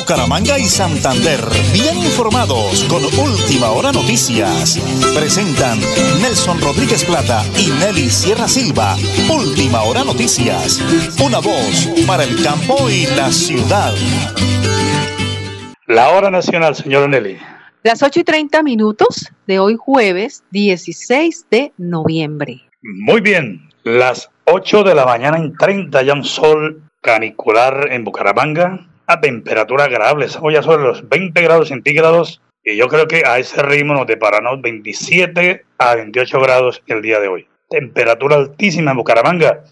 [0.00, 1.40] Bucaramanga y Santander,
[1.74, 4.80] bien informados con Última Hora Noticias.
[5.14, 5.78] Presentan
[6.22, 8.96] Nelson Rodríguez Plata y Nelly Sierra Silva.
[9.30, 10.80] Última Hora Noticias.
[11.22, 13.92] Una voz para el campo y la ciudad.
[15.86, 17.36] La hora nacional, señor Nelly.
[17.82, 22.62] Las 8 y 30 minutos de hoy jueves 16 de noviembre.
[22.82, 28.86] Muy bien, las 8 de la mañana en 30 ya un sol canicular en Bucaramanga
[29.10, 30.26] a temperatura agradable.
[30.26, 34.06] Estamos ya sobre los 20 grados centígrados y yo creo que a ese ritmo nos
[34.06, 37.48] deparamos 27 a 28 grados el día de hoy.
[37.68, 39.64] Temperatura altísima en Bucaramanga.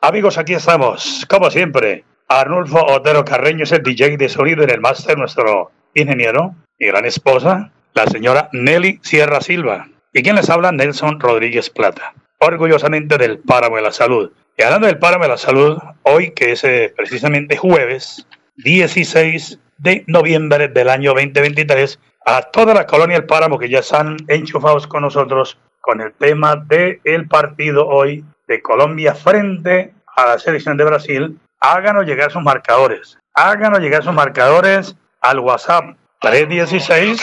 [0.00, 2.04] Amigos, aquí estamos, como siempre.
[2.28, 7.06] Arnulfo Otero Carreño es el DJ de sonido en el máster, nuestro ingeniero y gran
[7.06, 9.88] esposa, la señora Nelly Sierra Silva.
[10.12, 10.70] ¿Y quien les habla?
[10.70, 12.12] Nelson Rodríguez Plata.
[12.40, 14.32] Orgullosamente del Páramo de la Salud.
[14.58, 20.04] Y hablando del Páramo de la Salud, hoy que es eh, precisamente jueves, 16 de
[20.06, 25.02] noviembre del año 2023 a toda la colonia del Páramo que ya están enchufados con
[25.02, 30.84] nosotros con el tema del el partido hoy de Colombia frente a la selección de
[30.84, 31.40] Brasil.
[31.60, 33.18] Háganos llegar sus marcadores.
[33.34, 37.20] Háganos llegar sus marcadores al WhatsApp 316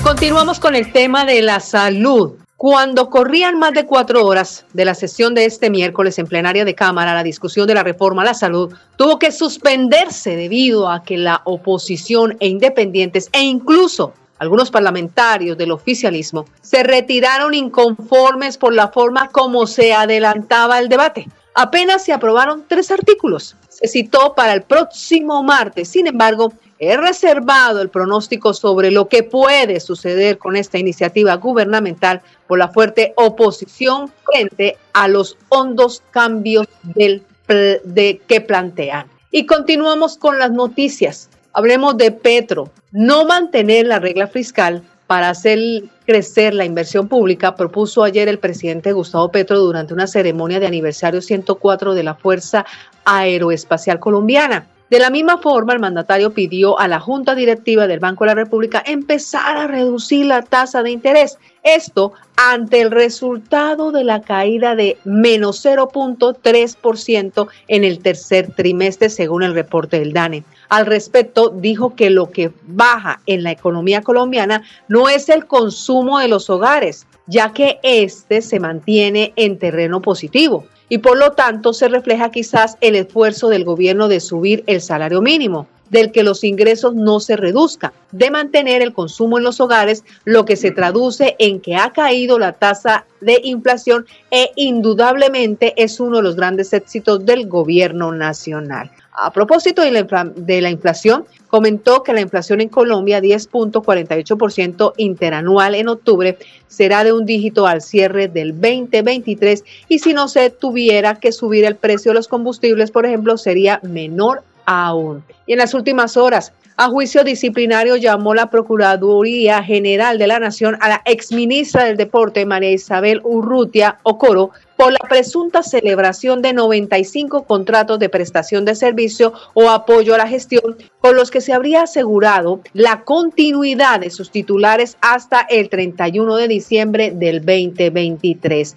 [0.03, 2.37] Continuamos con el tema de la salud.
[2.67, 6.75] Cuando corrían más de cuatro horas de la sesión de este miércoles en plenaria de
[6.75, 11.19] Cámara, la discusión de la reforma a la salud tuvo que suspenderse debido a que
[11.19, 18.89] la oposición e independientes e incluso algunos parlamentarios del oficialismo se retiraron inconformes por la
[18.89, 21.29] forma como se adelantaba el debate.
[21.55, 23.57] Apenas se aprobaron tres artículos.
[23.69, 25.89] Se citó para el próximo martes.
[25.91, 26.55] Sin embargo,
[26.91, 32.69] He reservado el pronóstico sobre lo que puede suceder con esta iniciativa gubernamental por la
[32.69, 39.06] fuerte oposición frente a los hondos cambios del, de, que plantean.
[39.31, 41.31] Y continuamos con las noticias.
[41.53, 42.71] Hablemos de Petro.
[42.93, 45.59] No mantener la regla fiscal para hacer
[46.06, 51.21] crecer la inversión pública, propuso ayer el presidente Gustavo Petro durante una ceremonia de aniversario
[51.21, 52.65] 104 de la Fuerza
[53.05, 54.66] Aeroespacial Colombiana.
[54.94, 58.37] De la misma forma, el mandatario pidió a la Junta Directiva del Banco de la
[58.37, 61.37] República empezar a reducir la tasa de interés.
[61.65, 69.43] Esto ante el resultado de la caída de menos 0.3% en el tercer trimestre, según
[69.43, 70.44] el reporte del DANE.
[70.69, 76.21] Al respecto, dijo que lo que baja en la economía colombiana no es el consumo
[76.21, 81.72] de los hogares, ya que este se mantiene en terreno positivo y por lo tanto
[81.72, 86.45] se refleja quizás el esfuerzo del gobierno de subir el salario mínimo del que los
[86.45, 91.37] ingresos no se reduzcan, de mantener el consumo en los hogares, lo que se traduce
[91.39, 96.72] en que ha caído la tasa de inflación e indudablemente es uno de los grandes
[96.72, 98.91] éxitos del gobierno nacional.
[99.17, 106.37] A propósito de la, inflación, comentó que la inflación en Colombia, 10.48% interanual en octubre,
[106.67, 111.65] será de un dígito al cierre del 2023 y si no se tuviera que subir
[111.65, 115.25] el precio de los combustibles, por ejemplo, sería menor aún.
[115.47, 120.77] Y en las últimas horas, a juicio disciplinario llamó la Procuraduría General de la Nación
[120.81, 127.45] a la exministra del Deporte, María Isabel Urrutia Ocoro, por la presunta celebración de 95
[127.45, 131.83] contratos de prestación de servicio o apoyo a la gestión con los que se habría
[131.83, 138.75] asegurado la continuidad de sus titulares hasta el 31 de diciembre del 2023.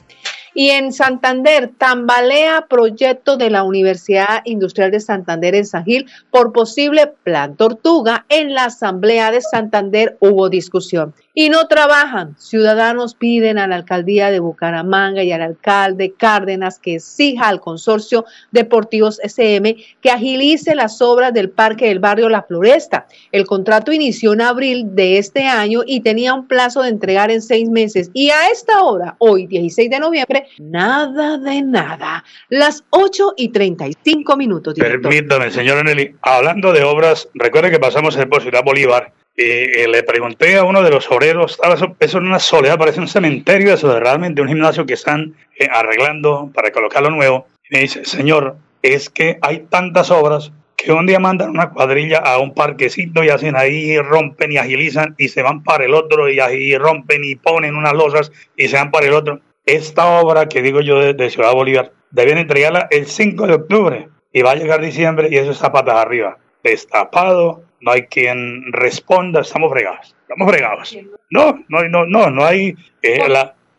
[0.59, 5.85] Y en Santander, tambalea proyecto de la Universidad Industrial de Santander en San
[6.31, 8.25] por posible plan tortuga.
[8.27, 11.13] En la Asamblea de Santander hubo discusión.
[11.35, 12.35] Y no trabajan.
[12.39, 18.25] Ciudadanos piden a la alcaldía de Bucaramanga y al alcalde Cárdenas que exija al consorcio
[18.49, 23.05] Deportivos SM que agilice las obras del parque del barrio La Floresta.
[23.31, 27.43] El contrato inició en abril de este año y tenía un plazo de entregar en
[27.43, 28.09] seis meses.
[28.13, 32.23] Y a esta hora, hoy 16 de noviembre, nada de nada.
[32.49, 34.73] Las 8 y 35 minutos.
[34.75, 40.03] Permítame, señor Nelly, hablando de obras, recuerde que pasamos por Ciudad Bolívar y, eh, le
[40.03, 43.93] pregunté a uno de los obreros, estaba eso, en una soledad, parece un cementerio, eso
[43.93, 47.47] de realmente un gimnasio que están eh, arreglando para colocarlo nuevo.
[47.69, 52.19] Y me dice, señor, es que hay tantas obras que un día mandan una cuadrilla
[52.19, 56.29] a un parquecito y hacen ahí, rompen y agilizan y se van para el otro
[56.29, 59.41] y ahí rompen y ponen unas losas y se van para el otro.
[59.67, 64.41] Esta obra que digo yo de, Ciudad Bolívar, deben entregarla el 5 de octubre y
[64.41, 66.37] va a llegar diciembre y eso está patas arriba.
[66.63, 70.97] Destapado, no hay quien responda, estamos fregados, estamos fregados.
[71.29, 73.27] No, no, no, no, no hay, eh,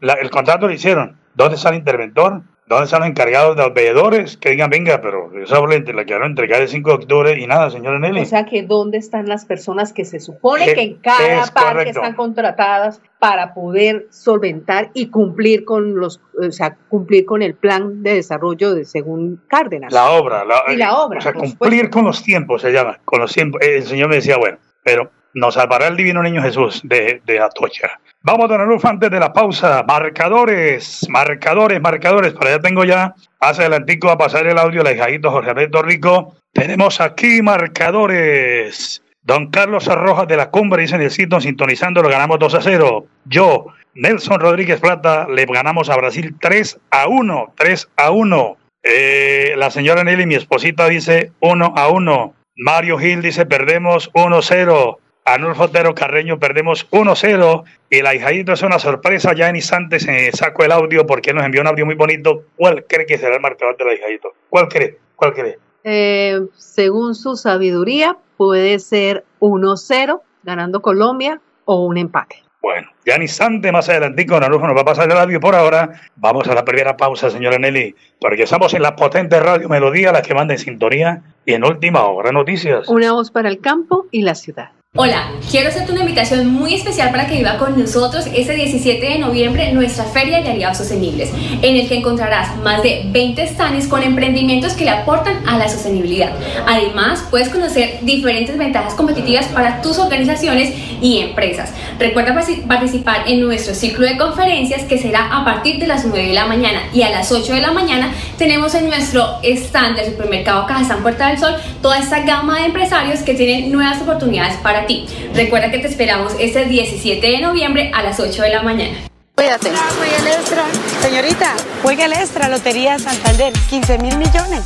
[0.00, 1.18] el contrato lo hicieron.
[1.34, 2.42] ¿Dónde está el interventor?
[2.68, 4.36] ¿Dónde están los encargados de los veedores?
[4.36, 7.70] Que digan, venga, pero esa obra la quiero entregar el 5 de octubre y nada,
[7.70, 8.20] señora Nelly.
[8.20, 12.14] O sea, que ¿dónde están las personas que se supone que en cada parque están
[12.14, 18.14] contratadas para poder solventar y cumplir con los, o sea, cumplir con el plan de
[18.14, 19.90] desarrollo de según Cárdenas?
[19.90, 20.44] La obra.
[20.68, 21.20] y la obra.
[21.20, 23.62] O sea, cumplir con los tiempos se llama, con los tiempos.
[23.62, 28.00] El Señor me decía, bueno, pero nos salvará el divino niño Jesús de, de Atocha.
[28.22, 29.84] Vamos a tener luz antes de la pausa.
[29.86, 32.32] Marcadores, marcadores, marcadores.
[32.32, 36.34] Para allá tengo ya, hace adelantico a pasar el audio, la hijadito Jorge Alberto Rico.
[36.52, 39.02] Tenemos aquí marcadores.
[39.22, 43.06] Don Carlos Arrojas de la Cumbre dice sitio, sintonizando, lo ganamos 2 a 0.
[43.26, 47.52] Yo, Nelson Rodríguez Plata, le ganamos a Brasil 3 a 1.
[47.56, 48.56] 3 a 1.
[48.82, 52.34] Eh, la señora Nelly, mi esposita, dice 1 a 1.
[52.56, 54.98] Mario Gil dice perdemos 1 0.
[55.34, 59.34] Anulfo Otero Carreño perdemos 1-0 y la hijadito es una sorpresa.
[59.34, 62.44] Ya en instantes se sacó el audio porque nos envió un audio muy bonito.
[62.56, 64.32] ¿Cuál cree que será el marcador de la hijadito?
[64.48, 64.98] ¿Cuál cree?
[65.16, 65.58] ¿Cuál cree?
[65.84, 72.42] Eh, según su sabiduría, puede ser 1-0 ganando Colombia o un empate.
[72.60, 76.00] Bueno, ya en instante más adelantico Anulfo nos va a pasar el audio por ahora.
[76.16, 80.22] Vamos a la primera pausa, señora Nelly, porque estamos en la potente radio Melodía, la
[80.22, 82.88] que manda en sintonía y en última hora noticias.
[82.88, 84.70] Una voz para el campo y la ciudad.
[84.96, 89.18] Hola, quiero hacerte una invitación muy especial para que viva con nosotros este 17 de
[89.18, 91.30] noviembre nuestra Feria de Aliados Sostenibles,
[91.60, 95.68] en el que encontrarás más de 20 stands con emprendimientos que le aportan a la
[95.68, 96.32] sostenibilidad.
[96.66, 101.70] Además, puedes conocer diferentes ventajas competitivas para tus organizaciones y empresas.
[101.98, 102.34] Recuerda
[102.66, 106.46] participar en nuestro ciclo de conferencias que será a partir de las 9 de la
[106.46, 111.02] mañana y a las 8 de la mañana tenemos en nuestro stand del supermercado Cajazán
[111.02, 115.06] Puerta del Sol toda esta gama de empresarios que tienen nuevas oportunidades para ti.
[115.34, 118.96] Recuerda que te esperamos este 17 de noviembre a las 8 de la mañana.
[119.34, 119.68] Cuídate.
[119.68, 120.64] el extra.
[121.02, 124.62] Señorita, juega el extra, Lotería Santander, 15 mil millones.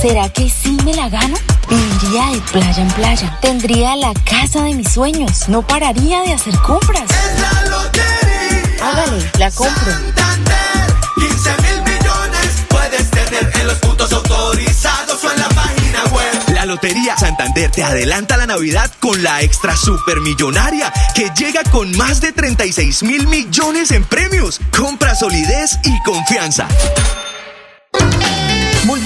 [0.00, 1.36] ¿Será que sí me la gano?
[1.68, 3.38] Viviría de playa en playa.
[3.40, 5.48] Tendría la casa de mis sueños.
[5.48, 7.04] No pararía de hacer compras.
[7.10, 8.86] Es la lotería.
[8.86, 10.27] Hágale, la compro.
[16.68, 22.32] Lotería Santander te adelanta la Navidad con la extra supermillonaria que llega con más de
[22.32, 24.60] 36 mil millones en premios.
[24.76, 26.68] Compra solidez y confianza.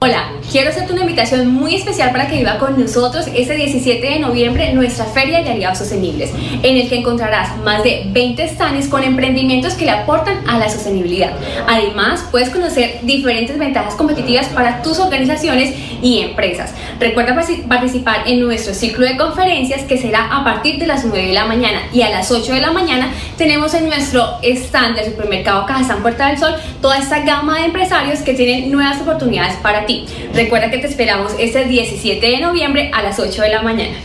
[0.00, 4.20] Hola, quiero hacerte una invitación muy especial para que viva con nosotros este 17 de
[4.20, 6.30] noviembre nuestra Feria de Aliados Sostenibles,
[6.62, 10.70] en el que encontrarás más de 20 stands con emprendimientos que le aportan a la
[10.70, 11.32] sostenibilidad.
[11.68, 16.72] Además, puedes conocer diferentes ventajas competitivas para tus organizaciones y empresas.
[16.98, 21.34] Recuerda participar en nuestro ciclo de conferencias que será a partir de las 9 de
[21.34, 25.66] la mañana y a las 8 de la mañana tenemos en nuestro stand del supermercado
[25.66, 30.06] Cajazán Puerta del Sol toda esta gama de empresarios que tienen nuevas oportunidades para ti.
[30.34, 33.96] Recuerda que te esperamos este 17 de noviembre a las 8 de la mañana.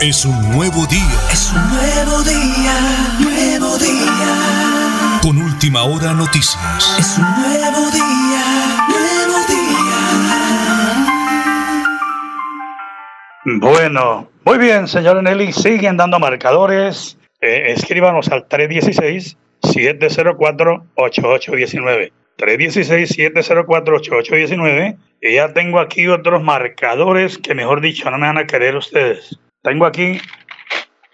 [0.00, 1.18] Es un nuevo día.
[1.32, 2.74] Es un nuevo día,
[3.20, 5.20] nuevo día.
[5.22, 6.96] Con última hora noticias.
[6.98, 8.44] Es un nuevo día,
[8.88, 9.64] nuevo día.
[13.60, 15.52] Bueno, muy bien, señor Nelly.
[15.54, 17.16] Siguen dando marcadores.
[17.40, 22.12] Eh, escríbanos al 316 704-8819.
[22.38, 24.96] 316-704-8819.
[25.20, 29.38] Y ya tengo aquí otros marcadores que, mejor dicho, no me van a querer ustedes.
[29.62, 30.20] Tengo aquí,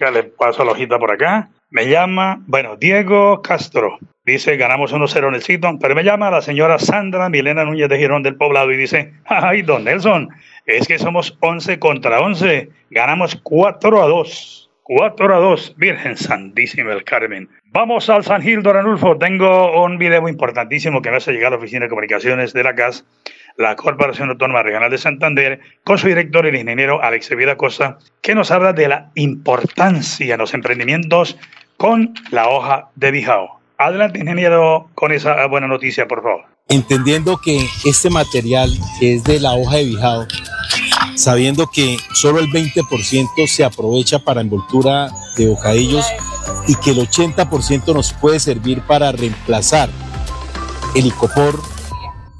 [0.01, 1.51] ya le paso la hojita por acá.
[1.71, 3.99] Me llama, bueno, Diego Castro.
[4.25, 7.99] Dice, ganamos 1-0 en el sitio, pero me llama la señora Sandra Milena Núñez de
[7.99, 10.29] Girón del Poblado y dice, ay, don Nelson,
[10.67, 14.60] es que somos 11 contra 11, ganamos 4 a 2.
[14.93, 17.49] 4 a 2, Virgen Santísima el Carmen.
[17.67, 19.17] Vamos al San Gil, Don Anulfo.
[19.19, 22.75] Tengo un video importantísimo que me hace llegar a la Oficina de Comunicaciones de la
[22.75, 23.05] CAS,
[23.57, 28.35] la Corporación Autónoma Regional de Santander, con su director, el ingeniero Alex Vida Costa, que
[28.35, 31.39] nos habla de la importancia en los emprendimientos
[31.77, 33.61] con la hoja de Bijao.
[33.79, 36.47] Adelante, ingeniero, con esa buena noticia, por favor.
[36.69, 38.71] Entendiendo que este material,
[39.01, 40.27] es de la hoja de Bijao,
[41.17, 46.07] sabiendo que solo el 20% se aprovecha para envoltura de bocadillos
[46.67, 49.91] y que el 80% nos puede servir para reemplazar
[50.95, 51.61] el icopor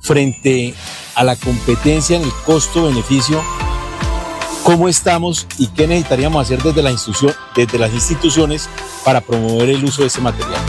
[0.01, 0.75] frente
[1.15, 3.43] a la competencia en el costo-beneficio,
[4.65, 6.83] cómo estamos y qué necesitaríamos hacer desde,
[7.55, 8.69] desde las instituciones
[9.05, 10.61] para promover el uso de ese material.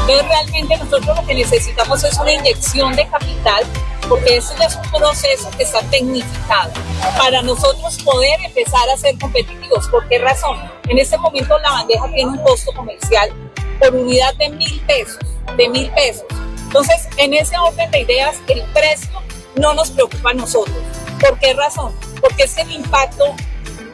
[0.00, 3.64] Entonces realmente nosotros lo que necesitamos es una inyección de capital
[4.10, 6.72] porque ese es un proceso que está tecnificado
[7.16, 9.86] para nosotros poder empezar a ser competitivos.
[9.88, 10.58] ¿Por qué razón?
[10.88, 13.30] En este momento la bandeja tiene un costo comercial
[13.78, 15.18] por unidad de mil pesos,
[15.56, 16.24] de mil pesos.
[16.64, 19.22] Entonces, en ese orden de ideas, el precio
[19.54, 20.76] no nos preocupa a nosotros.
[21.20, 21.94] ¿Por qué razón?
[22.20, 23.24] Porque es el impacto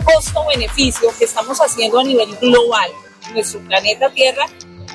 [0.03, 2.91] costo-beneficio que estamos haciendo a nivel global
[3.35, 4.47] nuestro planeta Tierra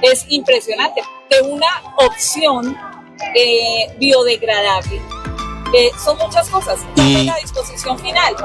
[0.02, 1.02] es impresionante.
[1.30, 2.76] De una opción
[3.36, 5.02] eh, biodegradable.
[5.74, 6.80] Eh, son muchas cosas.
[6.96, 8.36] Y la disposición final.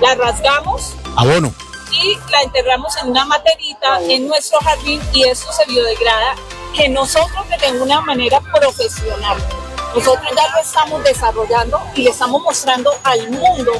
[0.00, 0.94] La rasgamos.
[1.16, 1.54] Abono.
[1.92, 6.34] Y la enterramos en una materita en nuestro jardín y eso se biodegrada
[6.74, 9.38] que nosotros de una manera profesional.
[9.94, 13.72] Nosotros ya lo estamos desarrollando y le estamos mostrando al mundo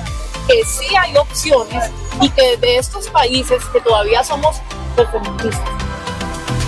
[0.47, 4.57] que sí hay opciones y que desde estos países que todavía somos
[4.95, 5.85] perfeccionistas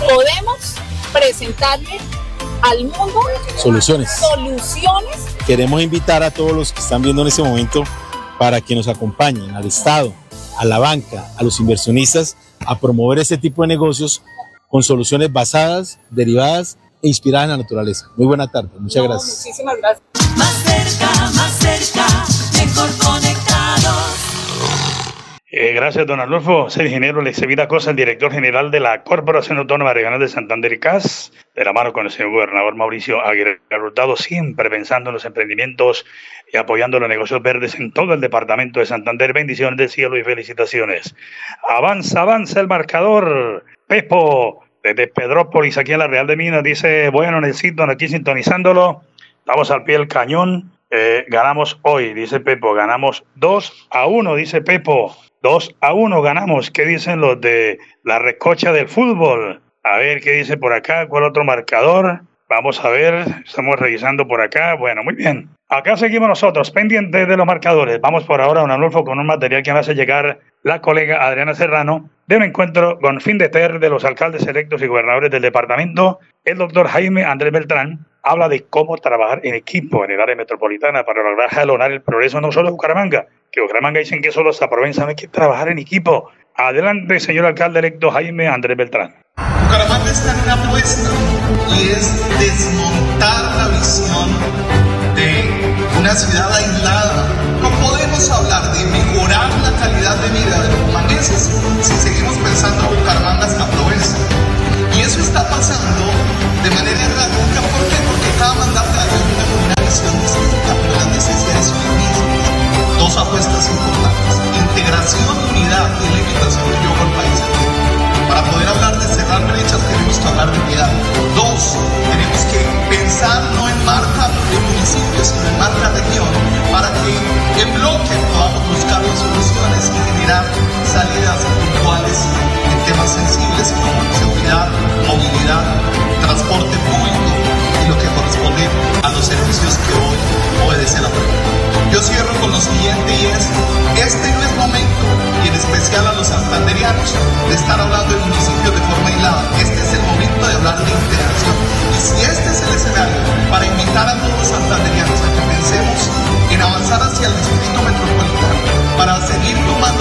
[0.05, 0.75] podemos
[1.11, 1.99] presentarle
[2.61, 3.21] al mundo
[3.57, 4.09] soluciones.
[4.11, 5.17] soluciones.
[5.45, 7.83] Queremos invitar a todos los que están viendo en este momento
[8.37, 10.13] para que nos acompañen al Estado,
[10.57, 14.21] a la banca, a los inversionistas, a promover este tipo de negocios
[14.69, 18.07] con soluciones basadas, derivadas e inspiradas en la naturaleza.
[18.15, 19.43] Muy buena tarde, muchas gracias.
[19.45, 20.03] Muchísimas gracias.
[20.35, 22.05] Más cerca, más cerca,
[22.53, 24.26] mejor conectados.
[25.59, 26.69] Eh, gracias, don Adolfo.
[26.69, 30.77] Soy ingeniero Vida Cosa, el director general de la Corporación Autónoma Regional de Santander y
[30.77, 35.25] CAS, de la mano con el señor gobernador Mauricio Aguirre Hurtado, siempre pensando en los
[35.25, 36.05] emprendimientos
[36.53, 39.33] y apoyando los negocios verdes en todo el departamento de Santander.
[39.33, 41.15] Bendiciones del cielo y felicitaciones.
[41.67, 43.65] Avanza, avanza el marcador.
[43.87, 49.01] Pepo, desde Pedrópolis, aquí en la Real de Minas, dice, bueno, necesito aquí sintonizándolo.
[49.39, 50.71] Estamos al pie del cañón.
[50.91, 55.17] Eh, ganamos hoy, dice Pepo, ganamos 2 a 1, dice Pepo.
[55.41, 56.71] 2 a 1 ganamos.
[56.71, 59.61] ¿Qué dicen los de la recocha del fútbol?
[59.83, 62.21] A ver qué dice por acá, cuál otro marcador.
[62.49, 64.75] Vamos a ver, estamos revisando por acá.
[64.75, 65.49] Bueno, muy bien.
[65.69, 67.99] Acá seguimos nosotros, pendientes de los marcadores.
[67.99, 71.53] Vamos por ahora, don Anulfo, con un material que me hace llegar la colega Adriana
[71.53, 75.41] Serrano de un encuentro con fin de ter de los alcaldes electos y gobernadores del
[75.41, 76.19] departamento.
[76.45, 81.03] El doctor Jaime Andrés Beltrán habla de cómo trabajar en equipo en el área metropolitana
[81.03, 84.67] para lograr jalonar el progreso no solo de Bucaramanga, que Bucaramanga dicen que solo se
[84.67, 86.29] Provenza no hay que trabajar en equipo.
[86.55, 89.15] Adelante, señor alcalde electo Jaime Andrés Beltrán.
[89.63, 91.09] Bucaramanga está en una apuesta
[91.75, 94.29] y es desmontar la visión
[95.15, 97.27] de una ciudad aislada.
[97.61, 101.51] No podemos hablar de mejorar la calidad de vida de los humaneses
[101.81, 104.17] si seguimos pensando en Bucaramanga hasta Provenza.
[104.95, 106.05] Y eso está pasando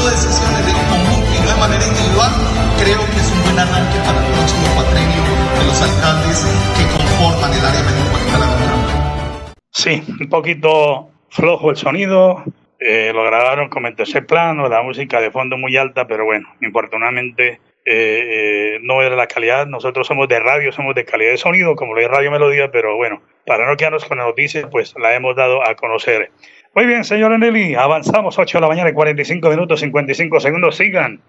[0.06, 2.32] tomando decisiones en conjunto y no de manera individual,
[2.78, 5.22] creo que es un buen arranque para el próximo cuatrenio
[5.58, 6.38] de los alcaldes
[6.76, 8.66] que conforman el área metropolitana de
[9.70, 12.42] Sí, un poquito flojo el sonido.
[12.78, 16.48] Eh, lo grabaron con el tercer plano, la música de fondo muy alta, pero bueno,
[16.60, 19.66] infortunadamente eh, eh, no era la calidad.
[19.66, 22.96] Nosotros somos de radio, somos de calidad de sonido, como lo es Radio Melodía, pero
[22.96, 26.30] bueno, para no quedarnos con la noticia, pues la hemos dado a conocer.
[26.76, 30.76] Muy bien, señor Nelly, avanzamos 8 de la mañana, 45 minutos, 55 segundos.
[30.76, 31.22] Sigan,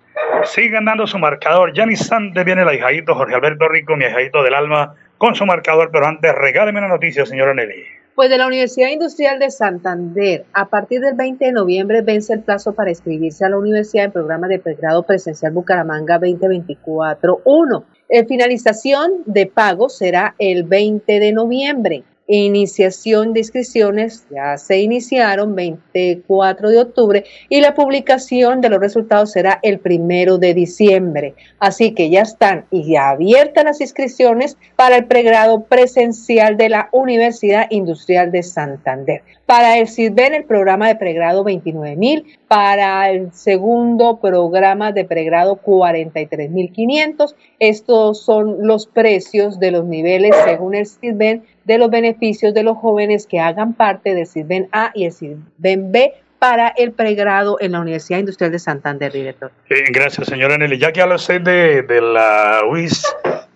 [0.44, 1.72] sigan dando su marcador.
[1.74, 5.46] Ya ni instante viene el ahijadito Jorge Alberto Rico, mi ahijadito del alma, con su
[5.46, 7.82] marcador, pero antes regáleme una noticia, señor Nelly.
[8.14, 12.42] Pues de la Universidad Industrial de Santander, a partir del 20 de noviembre vence el
[12.42, 17.84] plazo para inscribirse a la universidad en programa de pregrado presencial Bucaramanga 2024-1.
[18.10, 22.04] En finalización de pago será el 20 de noviembre.
[22.30, 29.32] Iniciación de inscripciones ya se iniciaron 24 de octubre y la publicación de los resultados
[29.32, 31.36] será el primero de diciembre.
[31.60, 36.90] Así que ya están y ya abiertas las inscripciones para el pregrado presencial de la
[36.92, 39.24] Universidad Industrial de Santander.
[39.46, 42.26] Para el CISBEN, el programa de pregrado 29.000.
[42.50, 47.36] Para el segundo programa de pregrado 43.500.
[47.60, 52.78] Estos son los precios de los niveles según el CISBEN de los beneficios de los
[52.78, 57.74] jóvenes que hagan parte del CISBEN A y el CISBEN B para el pregrado en
[57.74, 59.52] la Universidad Industrial de Santander, director.
[59.92, 60.78] gracias, señora Nelly.
[60.78, 63.04] Ya que habla usted de, de la UIS,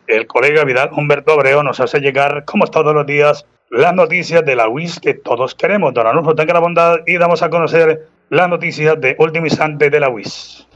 [0.07, 4.55] el colega Vidal Humberto Abreu nos hace llegar, como todos los días, las noticias de
[4.55, 5.93] la UIS que todos queremos.
[5.93, 9.99] Don Anulfo, tenga la bondad y damos a conocer las noticias de último instante de
[9.99, 10.67] la UIS.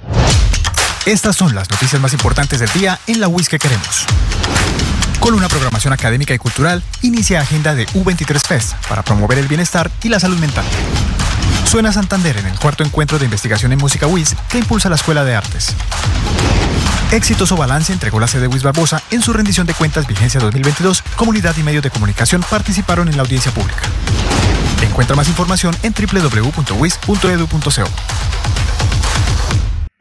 [1.06, 4.08] Estas son las noticias más importantes del día en la UIS que queremos.
[5.20, 9.92] Con una programación académica y cultural, inicia agenda de U23 Fest para promover el bienestar
[10.04, 10.66] y la salud mental.
[11.66, 15.24] Suena Santander en el cuarto encuentro de investigación en música WIS que impulsa la Escuela
[15.24, 15.74] de Artes.
[17.12, 21.04] Exitoso balance entregó la sede WIS Barbosa en su rendición de cuentas vigencia 2022.
[21.16, 23.84] Comunidad y medios de comunicación participaron en la audiencia pública.
[24.82, 27.90] Encuentra más información en www.wis.edu.co.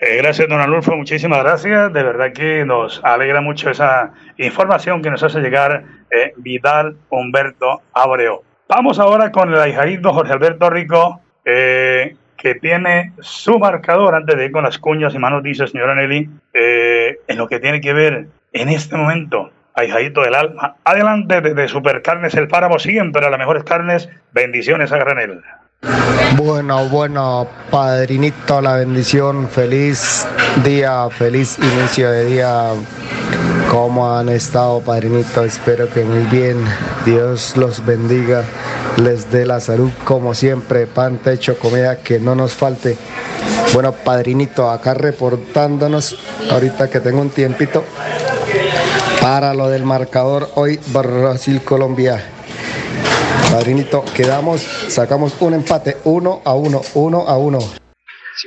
[0.06, 0.94] Eh, gracias, don Alulfo.
[0.94, 1.90] Muchísimas gracias.
[1.90, 7.80] De verdad que nos alegra mucho esa información que nos hace llegar eh, Vidal Humberto
[7.94, 8.42] Abreu.
[8.68, 14.44] Vamos ahora con el ahijadito Jorge Alberto Rico, eh, que tiene su marcador antes de
[14.44, 18.26] ir con las cuñas y manos, dice señora Nelly, en lo que tiene que ver
[18.52, 20.76] en este momento ahijadito del alma.
[20.84, 24.10] Adelante desde Supercarnes El Páramo, siempre a las mejores carnes.
[24.32, 25.40] Bendiciones a granel.
[26.36, 30.26] Bueno, bueno, padrinito, la bendición, feliz
[30.64, 32.70] día, feliz inicio de día.
[33.70, 35.44] ¿Cómo han estado, padrinito?
[35.44, 36.64] Espero que muy bien.
[37.04, 38.44] Dios los bendiga,
[39.02, 42.96] les dé la salud como siempre, pan, techo, comida, que no nos falte.
[43.72, 46.16] Bueno, padrinito, acá reportándonos,
[46.50, 47.84] ahorita que tengo un tiempito,
[49.20, 52.33] para lo del marcador hoy Brasil-Colombia.
[53.54, 57.60] Padrinito, quedamos, sacamos un empate, uno a uno, uno a uno.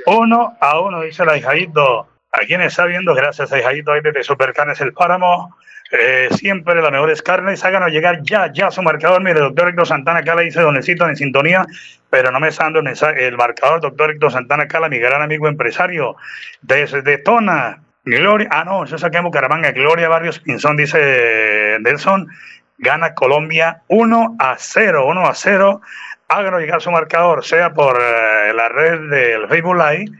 [0.05, 2.07] Uno a uno, dice el ahijadito.
[2.33, 5.55] A quien está viendo, gracias a ahí desde Supercarnes El Páramo.
[5.93, 7.63] Eh, siempre las mejores carnes.
[7.63, 9.23] Háganos llegar ya, ya su marcador.
[9.23, 11.65] Mire, doctor Héctor Santana Cala dice Donecito en sintonía,
[12.09, 13.79] pero no me está dando el marcador.
[13.79, 16.17] Doctor Héctor Santana Cala, mi gran amigo empresario,
[16.61, 17.81] desde Tona.
[18.03, 19.71] Gloria, ah, no, eso saqué en Bucaramanga.
[19.71, 22.27] Gloria Barrios Pinzón, dice Nelson
[22.77, 25.81] gana Colombia 1 a 0, 1 a 0
[26.27, 30.11] háganos llegar su marcador, sea por eh, la red del Facebook Live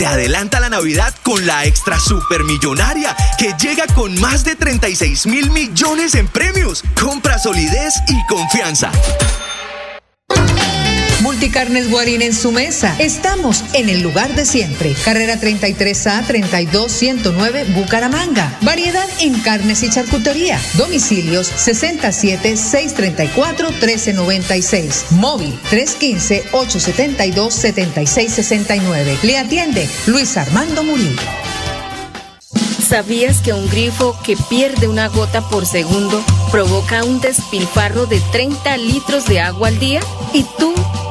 [0.00, 5.50] te adelanta la Navidad con la extra supermillonaria que llega con más de 36 mil
[5.50, 6.82] millones en premios.
[6.98, 8.90] Compra solidez y confianza.
[11.40, 12.94] Multicarnes Guarín en su mesa.
[12.98, 14.94] Estamos en el lugar de siempre.
[15.06, 18.58] Carrera 33A 32109 Bucaramanga.
[18.60, 20.60] Variedad en carnes y charcutería.
[20.74, 25.06] Domicilios 67 634 1396.
[25.12, 29.16] Móvil 315 872 7669.
[29.22, 31.22] Le atiende Luis Armando Murillo.
[32.86, 38.76] ¿Sabías que un grifo que pierde una gota por segundo provoca un despilfarro de 30
[38.76, 40.00] litros de agua al día?
[40.34, 40.69] ¿Y tú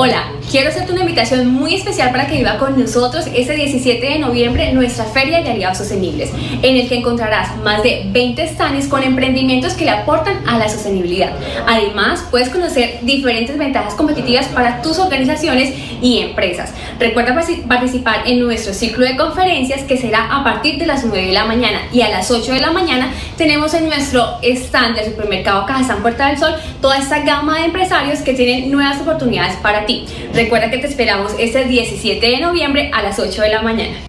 [0.00, 4.20] Hola, quiero hacerte una invitación muy especial para que viva con nosotros este 17 de
[4.20, 6.30] noviembre nuestra Feria de Aliados Sostenibles,
[6.62, 10.68] en el que encontrarás más de 20 stands con emprendimientos que le aportan a la
[10.68, 11.32] sostenibilidad.
[11.66, 16.72] Además, puedes conocer diferentes ventajas competitivas para tus organizaciones y empresas.
[17.00, 21.32] Recuerda participar en nuestro ciclo de conferencias que será a partir de las 9 de
[21.32, 25.66] la mañana y a las 8 de la mañana tenemos en nuestro stand del supermercado
[25.66, 29.87] Cajazán Puerta del Sol toda esta gama de empresarios que tienen nuevas oportunidades para
[30.34, 34.08] Recuerda que te esperamos este 17 de noviembre a las 8 de la mañana.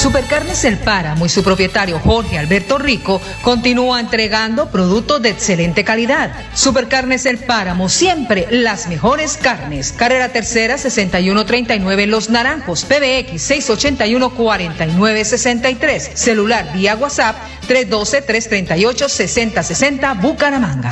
[0.00, 6.32] Supercarnes El Páramo y su propietario Jorge Alberto Rico continúa entregando productos de excelente calidad.
[6.54, 9.92] Supercarnes El Páramo, siempre las mejores carnes.
[9.92, 16.10] Carrera Tercera 6139 Los Naranjos, PBX 681 4963.
[16.14, 20.90] Celular vía WhatsApp 312 338 6060 Bucaramanga.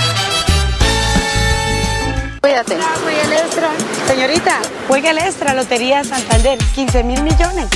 [2.49, 2.79] Cuídate.
[3.03, 3.69] Juega el extra.
[4.07, 7.67] Señorita, juega el extra, Lotería Santander, 15 mil millones.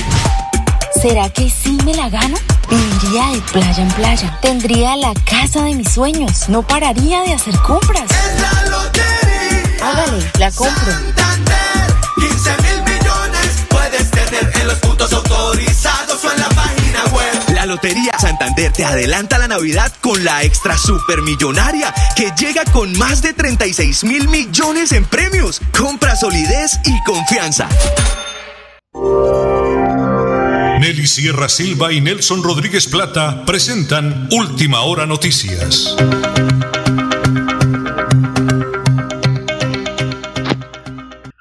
[0.99, 2.35] ¿Será que sí me la gano?
[2.71, 4.39] Viviría de playa en playa.
[4.41, 6.49] Tendría la casa de mis sueños.
[6.49, 8.05] No pararía de hacer compras.
[8.41, 10.91] La lotería Hágale, la compro.
[10.91, 11.93] Santander.
[12.15, 17.42] 15 mil millones puedes tener en los puntos autorizados o en la página web.
[17.63, 23.21] La Lotería Santander te adelanta la Navidad con la extra supermillonaria que llega con más
[23.21, 25.61] de 36 mil millones en premios.
[25.71, 27.69] Compra solidez y confianza.
[30.81, 35.95] Nelly Sierra Silva y Nelson Rodríguez Plata presentan Última Hora Noticias.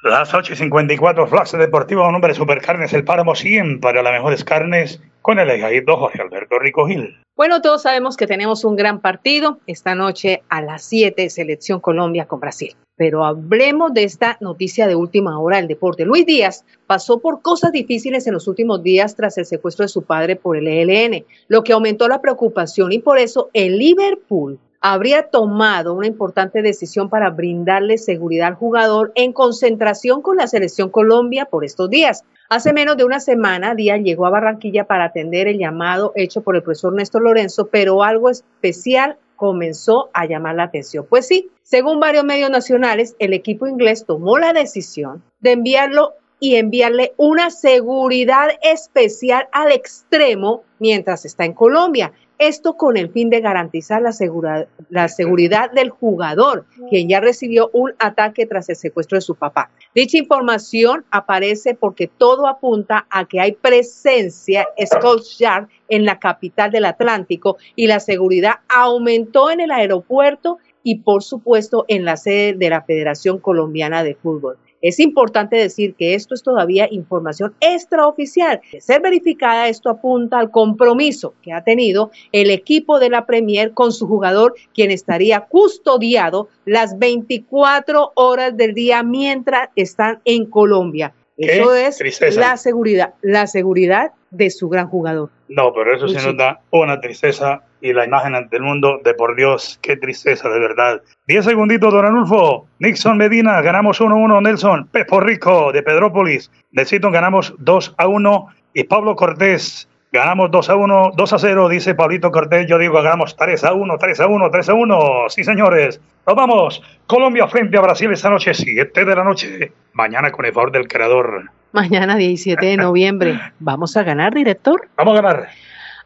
[0.04, 4.12] Las 8 y 54, Flash Deportivo, un nombre de Supercarnes, el páramo siempre a las
[4.12, 7.16] mejores carnes, con el ejaído Jorge Alberto Rico Gil.
[7.35, 12.26] Bueno, todos sabemos que tenemos un gran partido esta noche a las 7, Selección Colombia
[12.26, 12.76] con Brasil.
[12.96, 16.04] Pero hablemos de esta noticia de última hora del deporte.
[16.04, 20.02] Luis Díaz pasó por cosas difíciles en los últimos días tras el secuestro de su
[20.02, 25.28] padre por el ELN, lo que aumentó la preocupación y por eso el Liverpool habría
[25.28, 31.46] tomado una importante decisión para brindarle seguridad al jugador en concentración con la selección Colombia
[31.46, 32.24] por estos días.
[32.48, 36.56] Hace menos de una semana, Díaz llegó a Barranquilla para atender el llamado hecho por
[36.56, 41.06] el profesor Néstor Lorenzo, pero algo especial comenzó a llamar la atención.
[41.08, 46.57] Pues sí, según varios medios nacionales, el equipo inglés tomó la decisión de enviarlo y
[46.57, 52.12] enviarle una seguridad especial al extremo mientras está en Colombia.
[52.37, 57.94] Esto con el fin de garantizar la, la seguridad del jugador, quien ya recibió un
[58.00, 59.70] ataque tras el secuestro de su papá.
[59.94, 66.87] Dicha información aparece porque todo apunta a que hay presencia Scotland en la capital del
[66.87, 72.68] Atlántico y la seguridad aumentó en el aeropuerto y por supuesto en la sede de
[72.68, 74.59] la Federación Colombiana de Fútbol.
[74.82, 78.60] Es importante decir que esto es todavía información extraoficial.
[78.72, 83.72] De ser verificada, esto apunta al compromiso que ha tenido el equipo de la Premier
[83.72, 91.14] con su jugador, quien estaría custodiado las 24 horas del día mientras están en Colombia.
[91.36, 95.30] Eso es la seguridad, la seguridad de su gran jugador.
[95.48, 99.12] No, pero eso sí nos da una tristeza y la imagen ante el mundo de
[99.12, 101.02] por Dios, qué tristeza de verdad.
[101.26, 102.68] Diez segunditos, don Anulfo.
[102.78, 104.40] Nixon Medina, ganamos 1-1.
[104.40, 106.50] Nelson Pepo Rico de Pedrópolis.
[106.70, 108.46] Necesito ganamos 2 a 1.
[108.74, 112.68] Y Pablo Cortés, ganamos 2 a 1, 2 a 0, dice Pablito Cortés.
[112.68, 115.24] Yo digo, ganamos 3 a 1, 3 a 1, 3 a 1.
[115.28, 116.00] Sí, señores.
[116.24, 116.82] Nos vamos.
[117.08, 119.72] Colombia frente a Brasil esta noche, 7 de la noche.
[119.92, 121.50] Mañana con el favor del creador.
[121.72, 123.40] Mañana 17 de noviembre.
[123.58, 124.88] ¿Vamos a ganar, director?
[124.96, 125.48] Vamos a ganar.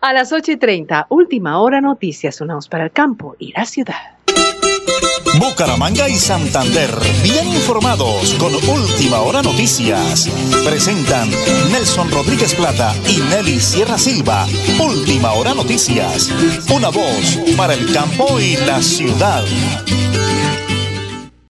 [0.01, 4.17] A las 8 y 30, última hora noticias, sonamos para el campo y la ciudad.
[5.39, 6.91] Bucaramanga y Santander,
[7.23, 10.31] bien informados con Última Hora Noticias.
[10.65, 11.29] Presentan
[11.71, 14.47] Nelson Rodríguez Plata y Nelly Sierra Silva.
[14.81, 16.31] Última Hora Noticias.
[16.75, 19.45] Una voz para el campo y la ciudad.